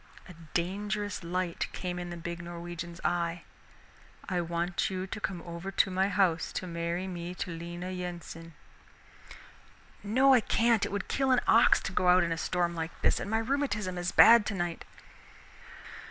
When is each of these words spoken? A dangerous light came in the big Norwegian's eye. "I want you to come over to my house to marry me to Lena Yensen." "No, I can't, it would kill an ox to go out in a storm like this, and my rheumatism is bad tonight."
A 0.27 0.33
dangerous 0.55 1.23
light 1.23 1.67
came 1.73 1.99
in 1.99 2.09
the 2.09 2.17
big 2.17 2.41
Norwegian's 2.41 2.99
eye. 3.05 3.43
"I 4.27 4.41
want 4.41 4.89
you 4.89 5.05
to 5.05 5.19
come 5.21 5.43
over 5.43 5.69
to 5.69 5.91
my 5.91 6.09
house 6.09 6.51
to 6.53 6.65
marry 6.65 7.05
me 7.05 7.35
to 7.35 7.51
Lena 7.51 7.91
Yensen." 7.91 8.55
"No, 10.01 10.33
I 10.33 10.39
can't, 10.41 10.87
it 10.87 10.91
would 10.91 11.07
kill 11.07 11.29
an 11.29 11.41
ox 11.47 11.79
to 11.81 11.91
go 11.91 12.07
out 12.07 12.23
in 12.23 12.31
a 12.31 12.35
storm 12.39 12.73
like 12.73 12.99
this, 13.03 13.19
and 13.19 13.29
my 13.29 13.37
rheumatism 13.37 13.99
is 13.99 14.11
bad 14.11 14.43
tonight." 14.43 14.85